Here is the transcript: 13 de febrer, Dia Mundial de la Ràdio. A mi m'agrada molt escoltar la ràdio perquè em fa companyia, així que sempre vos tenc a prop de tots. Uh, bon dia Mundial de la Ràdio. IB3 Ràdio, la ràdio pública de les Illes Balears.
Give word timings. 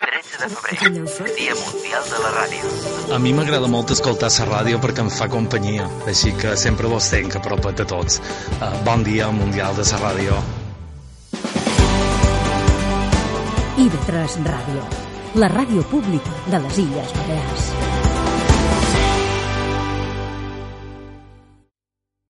13 0.00 0.38
de 0.42 0.48
febrer, 1.06 1.36
Dia 1.36 1.54
Mundial 1.56 2.02
de 2.10 2.18
la 2.20 2.30
Ràdio. 2.34 2.70
A 3.16 3.18
mi 3.18 3.32
m'agrada 3.32 3.68
molt 3.72 3.94
escoltar 3.94 4.28
la 4.28 4.46
ràdio 4.50 4.80
perquè 4.82 5.00
em 5.00 5.08
fa 5.08 5.28
companyia, 5.32 5.88
així 6.06 6.34
que 6.36 6.52
sempre 6.56 6.90
vos 6.92 7.08
tenc 7.08 7.36
a 7.36 7.40
prop 7.40 7.64
de 7.72 7.86
tots. 7.88 8.20
Uh, 8.60 8.72
bon 8.84 9.04
dia 9.06 9.30
Mundial 9.32 9.74
de 9.76 9.86
la 9.88 10.00
Ràdio. 10.04 10.40
IB3 13.86 14.36
Ràdio, 14.44 14.84
la 15.40 15.48
ràdio 15.48 15.82
pública 15.88 16.36
de 16.50 16.60
les 16.66 16.84
Illes 16.84 17.16
Balears. 17.16 18.05